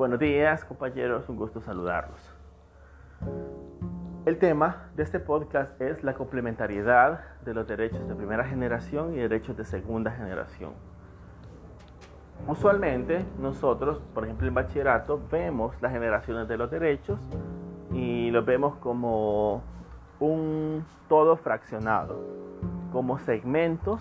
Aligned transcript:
buenos 0.00 0.18
días 0.18 0.64
compañeros, 0.64 1.28
un 1.28 1.36
gusto 1.36 1.60
saludarlos. 1.60 2.18
El 4.24 4.38
tema 4.38 4.88
de 4.96 5.02
este 5.02 5.20
podcast 5.20 5.78
es 5.78 6.02
la 6.02 6.14
complementariedad 6.14 7.20
de 7.44 7.52
los 7.52 7.68
derechos 7.68 8.08
de 8.08 8.14
primera 8.14 8.44
generación 8.44 9.12
y 9.12 9.18
derechos 9.18 9.58
de 9.58 9.66
segunda 9.66 10.10
generación. 10.10 10.72
Usualmente 12.48 13.26
nosotros, 13.38 14.02
por 14.14 14.24
ejemplo 14.24 14.48
en 14.48 14.54
bachillerato, 14.54 15.20
vemos 15.30 15.74
las 15.82 15.92
generaciones 15.92 16.48
de 16.48 16.56
los 16.56 16.70
derechos 16.70 17.20
y 17.92 18.30
los 18.30 18.46
vemos 18.46 18.76
como 18.76 19.62
un 20.18 20.82
todo 21.10 21.36
fraccionado, 21.36 22.18
como 22.90 23.18
segmentos 23.18 24.00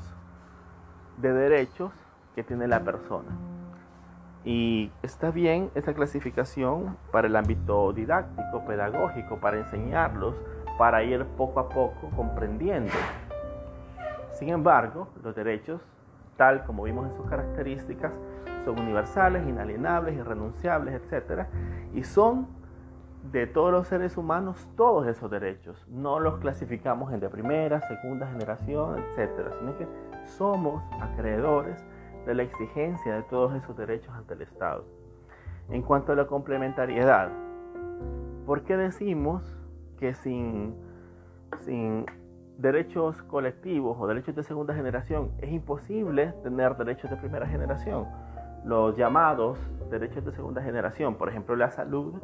de 1.17 1.33
derechos 1.33 1.91
que 2.35 2.43
tiene 2.45 2.69
la 2.69 2.85
persona. 2.85 3.48
Y 4.45 4.91
está 5.03 5.31
bien 5.31 5.69
esa 5.75 5.93
clasificación 5.93 6.97
para 7.11 7.27
el 7.27 7.35
ámbito 7.35 7.91
didáctico, 7.91 8.65
pedagógico, 8.65 9.37
para 9.37 9.57
enseñarlos, 9.57 10.35
para 10.77 11.03
ir 11.03 11.25
poco 11.37 11.59
a 11.59 11.67
poco 11.69 12.09
comprendiendo. 12.15 12.93
Sin 14.31 14.49
embargo, 14.49 15.09
los 15.21 15.35
derechos, 15.35 15.81
tal 16.37 16.63
como 16.63 16.83
vimos 16.83 17.09
en 17.09 17.17
sus 17.17 17.29
características, 17.29 18.13
son 18.63 18.79
universales, 18.79 19.45
inalienables, 19.45 20.15
irrenunciables, 20.15 21.01
etc. 21.01 21.45
Y 21.93 22.03
son 22.03 22.47
de 23.31 23.47
todos 23.47 23.71
los 23.71 23.87
seres 23.87 24.15
humanos 24.15 24.69
todos 24.77 25.05
esos 25.07 25.29
derechos. 25.29 25.85
No 25.89 26.19
los 26.21 26.39
clasificamos 26.39 27.11
en 27.11 27.19
de 27.19 27.29
primera, 27.29 27.81
segunda 27.81 28.27
generación, 28.27 28.99
etc. 28.99 29.51
Sino 29.59 29.77
que 29.77 29.87
somos 30.25 30.81
acreedores 31.01 31.83
de 32.25 32.35
la 32.35 32.43
exigencia 32.43 33.15
de 33.15 33.23
todos 33.23 33.55
esos 33.55 33.75
derechos 33.77 34.13
ante 34.13 34.33
el 34.33 34.41
Estado. 34.41 34.85
En 35.69 35.81
cuanto 35.81 36.13
a 36.13 36.15
la 36.15 36.27
complementariedad, 36.27 37.29
¿por 38.45 38.63
qué 38.63 38.77
decimos 38.77 39.43
que 39.97 40.13
sin, 40.15 40.75
sin 41.59 42.05
derechos 42.57 43.21
colectivos 43.23 43.97
o 43.99 44.07
derechos 44.07 44.35
de 44.35 44.43
segunda 44.43 44.73
generación 44.73 45.31
es 45.39 45.51
imposible 45.51 46.33
tener 46.43 46.75
derechos 46.75 47.09
de 47.09 47.17
primera 47.17 47.47
generación? 47.47 48.07
Los 48.65 48.97
llamados 48.97 49.57
derechos 49.89 50.25
de 50.25 50.31
segunda 50.33 50.61
generación, 50.61 51.15
por 51.15 51.29
ejemplo 51.29 51.55
la 51.55 51.71
salud, 51.71 52.15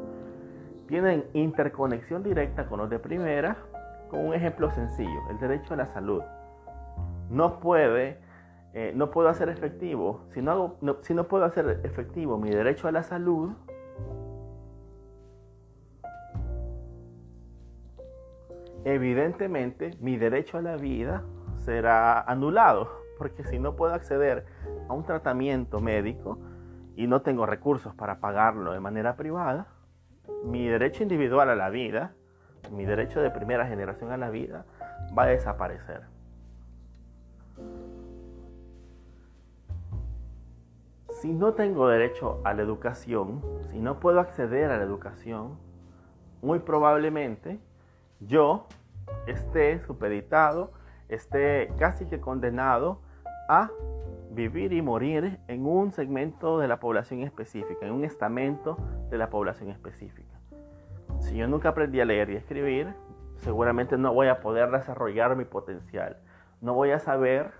tienen 0.87 1.25
interconexión 1.33 2.23
directa 2.23 2.65
con 2.67 2.79
los 2.79 2.89
de 2.89 2.99
primera, 2.99 3.57
con 4.09 4.25
un 4.25 4.33
ejemplo 4.33 4.69
sencillo, 4.71 5.19
el 5.29 5.39
derecho 5.39 5.73
a 5.73 5.77
la 5.77 5.87
salud. 5.87 6.21
No 7.29 7.59
puede 7.59 8.19
eh, 8.77 8.91
no 8.93 9.09
puedo 9.09 9.29
hacer 9.29 9.47
efectivo, 9.47 10.25
si 10.33 10.41
no, 10.41 10.75
si 11.01 11.13
no 11.13 11.29
puedo 11.29 11.45
hacer 11.45 11.79
efectivo 11.83 12.37
mi 12.37 12.49
derecho 12.49 12.89
a 12.89 12.91
la 12.91 13.03
salud, 13.03 13.53
evidentemente 18.83 19.91
mi 20.01 20.17
derecho 20.17 20.57
a 20.57 20.61
la 20.61 20.75
vida 20.75 21.23
será 21.59 22.19
anulado, 22.19 22.89
porque 23.17 23.45
si 23.45 23.59
no 23.59 23.77
puedo 23.77 23.93
acceder 23.93 24.45
a 24.89 24.93
un 24.93 25.05
tratamiento 25.05 25.79
médico 25.79 26.37
y 26.97 27.07
no 27.07 27.21
tengo 27.21 27.45
recursos 27.45 27.95
para 27.95 28.19
pagarlo 28.19 28.73
de 28.73 28.81
manera 28.81 29.15
privada, 29.15 29.67
mi 30.43 30.67
derecho 30.67 31.01
individual 31.01 31.49
a 31.49 31.55
la 31.55 31.69
vida, 31.69 32.11
mi 32.73 32.83
derecho 32.83 33.21
de 33.21 33.31
primera 33.31 33.67
generación 33.67 34.11
a 34.11 34.17
la 34.17 34.29
vida, 34.29 34.65
va 35.17 35.23
a 35.23 35.27
desaparecer. 35.27 36.01
Si 41.25 41.33
no 41.33 41.55
tengo 41.55 41.87
derecho 41.87 42.39
a 42.43 42.53
la 42.53 42.61
educación, 42.61 43.41
si 43.71 43.79
no 43.79 43.99
puedo 43.99 44.19
acceder 44.19 44.69
a 44.69 44.77
la 44.77 44.83
educación, 44.83 45.57
muy 46.43 46.59
probablemente 46.59 47.59
yo 48.19 48.67
esté 49.25 49.79
supeditado, 49.79 50.71
esté 51.09 51.73
casi 51.79 52.05
que 52.05 52.19
condenado 52.19 53.01
a 53.49 53.71
vivir 54.29 54.71
y 54.71 54.83
morir 54.83 55.39
en 55.47 55.65
un 55.65 55.91
segmento 55.91 56.59
de 56.59 56.67
la 56.67 56.79
población 56.79 57.21
específica, 57.21 57.87
en 57.87 57.93
un 57.93 58.05
estamento 58.05 58.77
de 59.09 59.17
la 59.17 59.31
población 59.31 59.71
específica. 59.71 60.39
Si 61.21 61.37
yo 61.37 61.47
nunca 61.47 61.69
aprendí 61.69 62.01
a 62.01 62.05
leer 62.05 62.29
y 62.29 62.35
escribir, 62.35 62.93
seguramente 63.37 63.97
no 63.97 64.13
voy 64.13 64.27
a 64.27 64.41
poder 64.41 64.69
desarrollar 64.69 65.35
mi 65.35 65.45
potencial. 65.45 66.17
No 66.61 66.75
voy 66.75 66.91
a 66.91 66.99
saber 66.99 67.51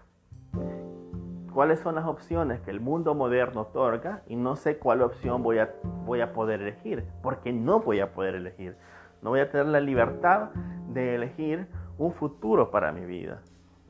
cuáles 1.55 1.79
son 1.79 1.95
las 1.95 2.05
opciones 2.05 2.59
que 2.59 2.69
el 2.69 2.81
mundo 2.81 3.15
moderno 3.15 3.61
otorga 3.61 4.23
y 4.27 4.35
no 4.35 4.57
sé 4.57 4.77
cuál 4.77 5.01
opción 5.01 5.41
voy 5.41 5.59
a, 5.59 5.73
voy 6.05 6.19
a 6.19 6.33
poder 6.33 6.61
elegir, 6.61 7.05
porque 7.23 7.53
no 7.53 7.79
voy 7.79 8.01
a 8.01 8.11
poder 8.11 8.35
elegir. 8.35 8.75
No 9.21 9.29
voy 9.29 9.39
a 9.39 9.49
tener 9.49 9.67
la 9.67 9.79
libertad 9.79 10.49
de 10.89 11.15
elegir 11.15 11.65
un 11.97 12.11
futuro 12.11 12.71
para 12.71 12.91
mi 12.91 13.05
vida. 13.05 13.39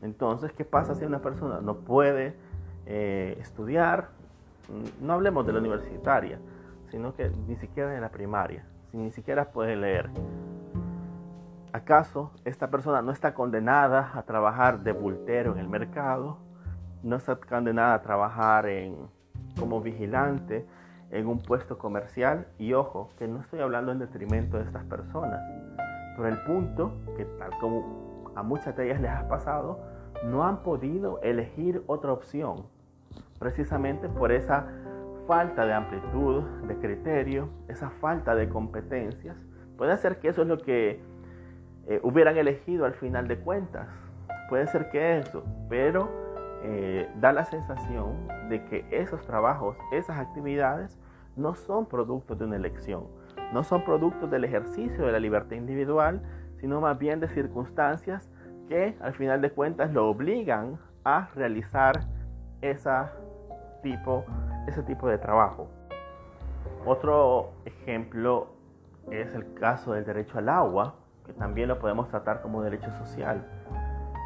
Entonces, 0.03 0.53
¿qué 0.53 0.63
pasa 0.63 0.93
si 0.93 1.05
una 1.05 1.23
persona 1.23 1.59
no 1.59 1.77
puede 1.77 2.35
eh, 2.85 3.35
estudiar? 3.41 4.09
No 5.01 5.13
hablemos 5.13 5.43
de 5.47 5.53
la 5.53 5.59
universitaria, 5.59 6.37
sino 6.91 7.15
que 7.15 7.31
ni 7.47 7.55
siquiera 7.55 7.89
de 7.89 7.99
la 7.99 8.09
primaria, 8.09 8.63
si 8.91 8.97
ni 8.97 9.09
siquiera 9.09 9.49
puede 9.49 9.75
leer. 9.75 10.11
¿Acaso 11.73 12.31
esta 12.45 12.69
persona 12.69 13.01
no 13.01 13.11
está 13.11 13.33
condenada 13.33 14.11
a 14.13 14.21
trabajar 14.21 14.81
de 14.81 14.91
bultero 14.91 15.53
en 15.53 15.57
el 15.57 15.67
mercado? 15.67 16.44
No 17.05 17.17
está 17.17 17.35
condenada 17.35 17.93
a 17.93 18.01
trabajar 18.01 18.65
en, 18.65 18.95
como 19.59 19.79
vigilante 19.79 20.65
en 21.11 21.27
un 21.27 21.39
puesto 21.39 21.77
comercial. 21.77 22.47
Y 22.57 22.73
ojo, 22.73 23.09
que 23.17 23.27
no 23.27 23.39
estoy 23.39 23.59
hablando 23.59 23.91
en 23.91 23.99
detrimento 23.99 24.57
de 24.57 24.63
estas 24.63 24.83
personas. 24.85 25.39
Pero 26.17 26.27
el 26.27 26.39
punto, 26.43 26.93
que 27.15 27.25
tal 27.25 27.51
como 27.59 28.31
a 28.35 28.41
muchas 28.41 28.75
de 28.75 28.87
ellas 28.87 28.99
les 28.99 29.11
ha 29.11 29.27
pasado, 29.27 29.79
no 30.25 30.43
han 30.43 30.63
podido 30.63 31.21
elegir 31.21 31.83
otra 31.85 32.11
opción. 32.11 32.65
Precisamente 33.37 34.09
por 34.09 34.31
esa 34.31 34.67
falta 35.27 35.65
de 35.65 35.73
amplitud 35.73 36.43
de 36.67 36.75
criterio, 36.77 37.49
esa 37.67 37.91
falta 37.91 38.33
de 38.33 38.49
competencias. 38.49 39.37
Puede 39.77 39.95
ser 39.97 40.19
que 40.19 40.29
eso 40.29 40.41
es 40.41 40.47
lo 40.47 40.57
que 40.57 41.03
eh, 41.87 41.99
hubieran 42.01 42.35
elegido 42.37 42.85
al 42.85 42.95
final 42.95 43.27
de 43.27 43.37
cuentas. 43.37 43.89
Puede 44.49 44.65
ser 44.67 44.89
que 44.89 45.19
eso, 45.19 45.43
pero 45.69 46.24
eh, 46.67 47.07
da 47.17 47.31
la 47.31 47.45
sensación 47.45 48.27
de 48.49 48.65
que 48.65 48.87
esos 48.89 49.23
trabajos, 49.27 49.77
esas 49.91 50.17
actividades, 50.17 50.99
no 51.35 51.53
son 51.53 51.85
productos 51.85 52.39
de 52.39 52.45
una 52.45 52.55
elección, 52.55 53.03
no 53.53 53.63
son 53.63 53.85
productos 53.85 54.31
del 54.31 54.45
ejercicio 54.45 55.05
de 55.05 55.11
la 55.11 55.19
libertad 55.19 55.57
individual, 55.57 56.23
sino 56.59 56.81
más 56.81 56.97
bien 56.97 57.19
de 57.19 57.27
circunstancias 57.29 58.31
que 58.67 58.97
al 58.99 59.13
final 59.13 59.41
de 59.41 59.51
cuentas 59.51 59.93
lo 59.93 60.09
obligan 60.09 60.79
a 61.03 61.29
realizar 61.35 62.07
esa 62.61 63.13
tipo, 63.83 64.25
ese 64.67 64.81
tipo 64.81 65.07
de 65.07 65.19
trabajo. 65.19 65.67
Otro 66.83 67.51
ejemplo 67.65 68.47
es 69.11 69.35
el 69.35 69.53
caso 69.53 69.93
del 69.93 70.03
derecho 70.03 70.39
al 70.39 70.49
agua, 70.49 70.95
que 71.27 71.33
también 71.33 71.67
lo 71.67 71.77
podemos 71.77 72.09
tratar 72.09 72.41
como 72.41 72.63
derecho 72.63 72.89
social. 72.93 73.45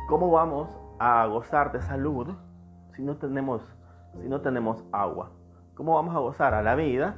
¿Cómo 0.07 0.31
vamos 0.31 0.69
a 0.99 1.25
gozar 1.27 1.71
de 1.71 1.81
salud 1.81 2.35
si 2.95 3.01
no 3.01 3.17
tenemos, 3.17 3.61
si 4.21 4.27
no 4.27 4.41
tenemos 4.41 4.85
agua? 4.91 5.31
¿Cómo 5.75 5.95
vamos 5.95 6.15
a 6.15 6.19
gozar 6.19 6.53
a 6.53 6.61
la 6.61 6.75
vida 6.75 7.15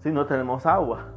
si 0.00 0.10
no 0.10 0.26
tenemos 0.26 0.66
agua? 0.66 1.12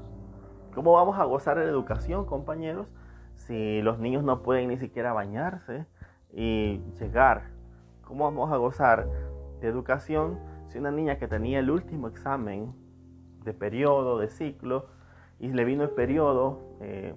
¿Cómo 0.75 0.93
vamos 0.93 1.17
a 1.17 1.23
gozar 1.23 1.57
de 1.57 1.65
educación, 1.65 2.25
compañeros, 2.25 2.87
si 3.35 3.81
los 3.81 3.99
niños 3.99 4.23
no 4.23 4.41
pueden 4.43 4.69
ni 4.69 4.77
siquiera 4.77 5.13
bañarse 5.13 5.85
y 6.33 6.81
llegar? 6.99 7.51
¿Cómo 8.03 8.25
vamos 8.25 8.51
a 8.51 8.57
gozar 8.57 9.07
de 9.61 9.67
educación 9.67 10.39
si 10.67 10.77
una 10.77 10.91
niña 10.91 11.17
que 11.17 11.27
tenía 11.27 11.59
el 11.59 11.69
último 11.69 12.07
examen 12.07 12.73
de 13.43 13.53
periodo, 13.53 14.19
de 14.19 14.29
ciclo, 14.29 14.87
y 15.39 15.49
le 15.51 15.65
vino 15.65 15.83
el 15.83 15.89
periodo, 15.89 16.59
eh, 16.81 17.15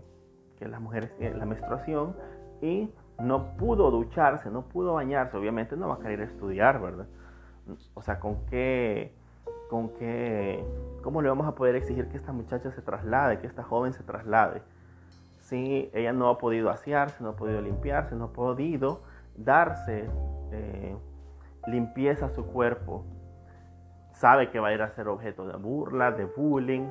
que 0.56 0.66
las 0.66 0.80
mujeres 0.80 1.14
tienen 1.16 1.38
la 1.38 1.46
menstruación, 1.46 2.16
y 2.62 2.90
no 3.18 3.56
pudo 3.56 3.90
ducharse, 3.90 4.50
no 4.50 4.62
pudo 4.62 4.94
bañarse, 4.94 5.36
obviamente 5.36 5.76
no 5.76 5.88
va 5.88 5.94
a 5.94 5.98
querer 5.98 6.20
estudiar, 6.20 6.80
¿verdad? 6.80 7.06
O 7.94 8.02
sea, 8.02 8.20
¿con 8.20 8.44
qué, 8.46 9.14
con 9.70 9.90
qué, 9.90 10.64
cómo 11.02 11.22
le 11.22 11.28
vamos 11.28 11.46
a 11.46 11.54
poder 11.54 11.76
exigir 11.76 12.08
que 12.08 12.16
esta 12.16 12.32
muchacha 12.32 12.70
se 12.72 12.82
traslade, 12.82 13.38
que 13.38 13.46
esta 13.46 13.62
joven 13.62 13.92
se 13.92 14.02
traslade? 14.02 14.62
Si 15.40 15.90
ella 15.94 16.12
no 16.12 16.28
ha 16.28 16.38
podido 16.38 16.70
asearse, 16.70 17.22
no 17.22 17.30
ha 17.30 17.36
podido 17.36 17.60
limpiarse, 17.60 18.14
no 18.14 18.24
ha 18.24 18.32
podido 18.32 19.02
darse 19.36 20.08
eh, 20.52 20.96
limpieza 21.66 22.26
a 22.26 22.30
su 22.30 22.46
cuerpo, 22.46 23.04
sabe 24.12 24.50
que 24.50 24.60
va 24.60 24.68
a 24.68 24.72
ir 24.72 24.82
a 24.82 24.90
ser 24.90 25.08
objeto 25.08 25.46
de 25.46 25.56
burla, 25.56 26.12
de 26.12 26.24
bullying, 26.24 26.88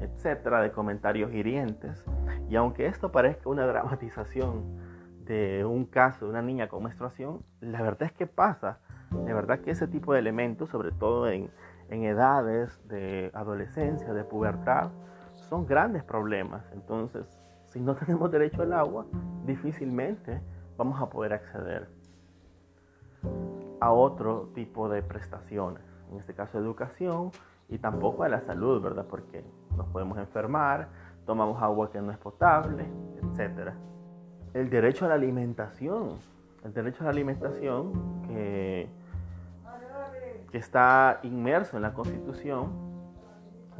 etcétera, 0.00 0.60
de 0.60 0.72
comentarios 0.72 1.32
hirientes. 1.32 2.04
Y 2.48 2.56
aunque 2.56 2.86
esto 2.86 3.10
parezca 3.12 3.48
una 3.48 3.66
dramatización, 3.66 4.93
de 5.24 5.64
un 5.64 5.86
caso 5.86 6.26
de 6.26 6.30
una 6.30 6.42
niña 6.42 6.68
con 6.68 6.82
menstruación, 6.82 7.42
la 7.60 7.82
verdad 7.82 8.04
es 8.04 8.12
que 8.12 8.26
pasa. 8.26 8.78
De 9.10 9.32
verdad 9.32 9.60
que 9.60 9.70
ese 9.70 9.86
tipo 9.86 10.12
de 10.12 10.18
elementos, 10.18 10.70
sobre 10.70 10.90
todo 10.90 11.28
en, 11.28 11.50
en 11.88 12.04
edades 12.04 12.80
de 12.88 13.30
adolescencia, 13.34 14.12
de 14.12 14.24
pubertad, 14.24 14.90
son 15.48 15.66
grandes 15.66 16.02
problemas. 16.02 16.64
Entonces, 16.72 17.26
si 17.66 17.80
no 17.80 17.94
tenemos 17.96 18.30
derecho 18.30 18.62
al 18.62 18.72
agua, 18.72 19.06
difícilmente 19.44 20.40
vamos 20.76 21.00
a 21.00 21.08
poder 21.08 21.32
acceder 21.32 21.88
a 23.80 23.92
otro 23.92 24.50
tipo 24.54 24.88
de 24.88 25.02
prestaciones, 25.02 25.82
en 26.10 26.18
este 26.18 26.34
caso 26.34 26.58
educación 26.58 27.30
y 27.68 27.78
tampoco 27.78 28.22
a 28.22 28.28
la 28.28 28.40
salud, 28.42 28.80
¿verdad? 28.82 29.06
Porque 29.08 29.44
nos 29.76 29.86
podemos 29.88 30.18
enfermar, 30.18 30.88
tomamos 31.26 31.62
agua 31.62 31.90
que 31.90 32.00
no 32.00 32.10
es 32.12 32.18
potable, 32.18 32.86
etc. 33.16 33.72
El 34.54 34.70
derecho 34.70 35.04
a 35.04 35.08
la 35.08 35.14
alimentación, 35.14 36.18
el 36.64 36.72
derecho 36.72 37.02
a 37.02 37.04
la 37.04 37.10
alimentación 37.10 38.22
que, 38.28 38.88
que 40.52 40.58
está 40.58 41.18
inmerso 41.24 41.76
en 41.76 41.82
la 41.82 41.92
Constitución, 41.92 42.70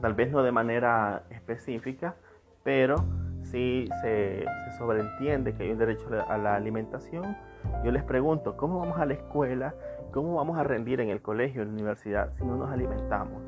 tal 0.00 0.14
vez 0.14 0.32
no 0.32 0.42
de 0.42 0.50
manera 0.50 1.22
específica, 1.30 2.16
pero 2.64 2.96
sí 3.42 3.88
se, 4.02 4.44
sobreentiende 4.76 5.54
que 5.54 5.62
hay 5.62 5.70
un 5.70 5.78
derecho 5.78 6.08
a 6.28 6.36
la 6.38 6.56
alimentación. 6.56 7.36
Yo 7.84 7.92
les 7.92 8.02
pregunto, 8.02 8.56
¿cómo 8.56 8.80
vamos 8.80 8.98
a 8.98 9.06
la 9.06 9.14
escuela? 9.14 9.74
¿Cómo 10.12 10.34
vamos 10.34 10.58
a 10.58 10.64
rendir 10.64 11.00
en 11.00 11.08
el 11.08 11.22
colegio, 11.22 11.62
en 11.62 11.68
la 11.68 11.74
universidad, 11.74 12.32
si 12.36 12.44
no 12.44 12.56
nos 12.56 12.70
alimentamos, 12.70 13.42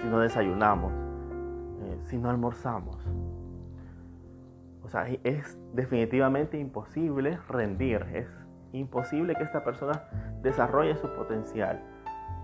si 0.00 0.08
no 0.08 0.18
desayunamos, 0.18 0.92
eh, 0.92 1.98
si 2.02 2.18
no 2.18 2.30
almorzamos? 2.30 2.96
O 4.84 4.88
sea, 4.88 5.06
es 5.24 5.58
definitivamente 5.72 6.58
imposible 6.58 7.38
rendir, 7.48 8.06
es 8.12 8.28
imposible 8.72 9.34
que 9.34 9.44
esta 9.44 9.64
persona 9.64 10.04
desarrolle 10.42 10.96
su 10.96 11.08
potencial 11.14 11.80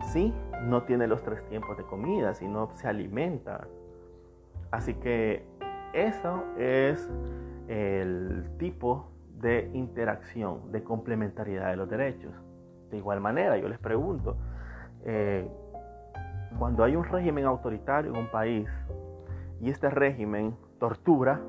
si 0.04 0.34
no 0.64 0.82
tiene 0.82 1.06
los 1.06 1.22
tres 1.22 1.44
tiempos 1.48 1.76
de 1.76 1.84
comida, 1.84 2.34
si 2.34 2.46
no 2.48 2.70
se 2.74 2.88
alimenta. 2.88 3.66
Así 4.70 4.94
que 4.94 5.44
eso 5.92 6.44
es 6.58 7.10
el 7.68 8.50
tipo 8.58 9.10
de 9.38 9.70
interacción, 9.74 10.70
de 10.72 10.82
complementariedad 10.82 11.70
de 11.70 11.76
los 11.76 11.88
derechos. 11.88 12.32
De 12.90 12.96
igual 12.96 13.20
manera, 13.20 13.56
yo 13.56 13.68
les 13.68 13.78
pregunto, 13.78 14.36
eh, 15.04 15.48
cuando 16.58 16.84
hay 16.84 16.96
un 16.96 17.04
régimen 17.04 17.44
autoritario 17.44 18.12
en 18.12 18.18
un 18.18 18.30
país 18.30 18.68
y 19.60 19.70
este 19.70 19.88
régimen 19.90 20.56
tortura, 20.78 21.40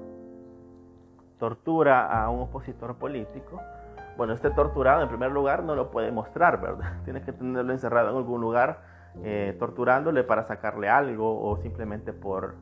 tortura 1.42 2.06
a 2.06 2.30
un 2.30 2.42
opositor 2.42 2.94
político, 2.98 3.60
bueno, 4.16 4.32
este 4.32 4.52
torturado 4.52 5.02
en 5.02 5.10
primer 5.10 5.32
lugar 5.32 5.64
no 5.64 5.74
lo 5.74 5.90
puede 5.90 6.12
mostrar, 6.12 6.62
¿verdad? 6.62 7.02
Tienes 7.04 7.26
que 7.26 7.34
tenerlo 7.34 7.74
encerrado 7.74 8.12
en 8.12 8.18
algún 8.18 8.40
lugar 8.40 8.84
eh, 9.24 9.56
torturándole 9.58 10.24
para 10.24 10.44
sacarle 10.44 10.88
algo 10.88 11.42
o 11.44 11.58
simplemente 11.58 12.14
por, 12.14 12.54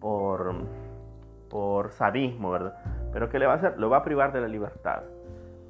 por, 0.00 0.54
por 1.50 1.90
sadismo, 1.90 2.50
¿verdad? 2.50 2.78
Pero 3.12 3.28
¿qué 3.28 3.38
le 3.38 3.44
va 3.46 3.52
a 3.52 3.56
hacer? 3.56 3.78
Lo 3.78 3.90
va 3.90 3.98
a 3.98 4.04
privar 4.04 4.32
de 4.32 4.40
la 4.40 4.48
libertad. 4.48 5.02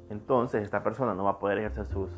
Entonces 0.09 0.63
esta 0.63 0.81
persona 0.81 1.13
no 1.13 1.25
va 1.25 1.31
a 1.31 1.39
poder 1.39 1.57
ejercer 1.57 1.87
sus, 1.87 2.09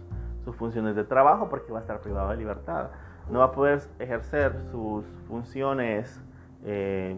sus 0.46 0.56
funciones 0.56 0.96
de 0.96 1.04
trabajo 1.04 1.50
porque 1.50 1.72
va 1.72 1.80
a 1.80 1.82
estar 1.82 2.00
privado 2.00 2.30
de 2.30 2.38
libertad. 2.38 2.92
No 3.28 3.40
va 3.40 3.46
a 3.46 3.52
poder 3.52 3.82
ejercer 3.98 4.54
sus 4.70 5.04
funciones 5.28 6.22
eh, 6.64 7.18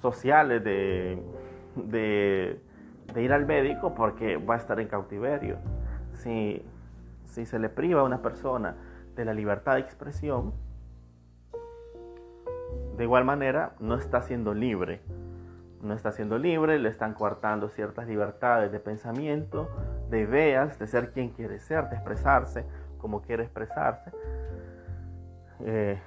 sociales 0.00 0.64
de 0.64 1.22
de, 1.76 2.60
ir 3.16 3.32
al 3.32 3.46
médico 3.46 3.94
porque 3.94 4.36
va 4.36 4.54
a 4.54 4.58
estar 4.58 4.80
en 4.80 4.88
cautiverio. 4.88 5.56
Si, 6.14 6.64
si 7.26 7.46
se 7.46 7.58
le 7.58 7.68
priva 7.68 8.00
a 8.00 8.04
una 8.04 8.22
persona 8.22 8.76
de 9.14 9.24
la 9.24 9.34
libertad 9.34 9.74
de 9.74 9.80
expresión, 9.80 10.52
de 12.96 13.04
igual 13.04 13.24
manera 13.24 13.72
no 13.80 13.96
está 13.96 14.22
siendo 14.22 14.54
libre. 14.54 15.00
No 15.82 15.94
está 15.94 16.12
siendo 16.12 16.38
libre, 16.38 16.78
le 16.78 16.88
están 16.88 17.12
coartando 17.12 17.68
ciertas 17.68 18.06
libertades 18.06 18.70
de 18.70 18.78
pensamiento, 18.78 19.68
de 20.10 20.20
ideas, 20.20 20.78
de 20.78 20.86
ser 20.86 21.10
quien 21.10 21.30
quiere 21.30 21.58
ser, 21.58 21.88
de 21.88 21.96
expresarse 21.96 22.64
como 23.02 23.20
quiere 23.20 23.42
expresarse. 23.42 24.12
Eh, 25.60 26.00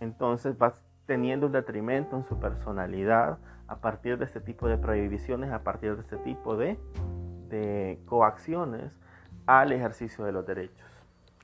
entonces 0.00 0.56
va 0.60 0.74
teniendo 1.10 1.46
un 1.46 1.52
detrimento 1.52 2.16
en 2.16 2.22
su 2.22 2.38
personalidad, 2.38 3.38
a 3.66 3.80
partir 3.80 4.16
de 4.16 4.26
este 4.26 4.40
tipo 4.40 4.68
de 4.68 4.78
prohibiciones, 4.78 5.50
a 5.50 5.64
partir 5.64 5.96
de 5.96 6.02
este 6.02 6.18
tipo 6.18 6.56
de, 6.56 6.78
coacciones 8.06 8.96
al 9.44 9.72
ejercicio 9.72 10.24
de 10.24 10.30
los 10.30 10.46
derechos. 10.46 10.86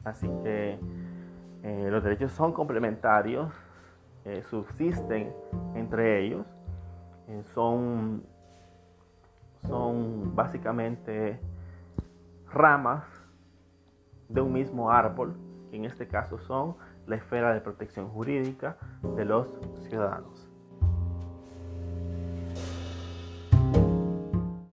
Así 0.04 0.28
que 0.44 0.78
eh, 1.64 1.88
los 1.90 2.04
derechos 2.04 2.30
son 2.30 2.52
complementarios, 2.52 3.52
eh, 4.24 4.44
subsisten 4.44 5.34
entre 5.74 6.24
ellos, 6.24 6.46
eh, 7.26 7.42
son, 7.52 8.22
son 9.66 10.32
básicamente 10.36 11.40
ramas 12.52 13.02
de 14.28 14.40
un 14.42 14.52
mismo 14.52 14.92
árbol, 14.92 15.34
que 15.72 15.76
en 15.76 15.86
este 15.86 16.06
caso 16.06 16.38
son 16.38 16.76
la 17.06 17.17
esfera 17.17 17.53
de 17.53 17.61
protección 17.61 18.08
jurídica 18.08 18.76
de 19.17 19.25
los 19.25 19.49
ciudadanos. 19.88 20.45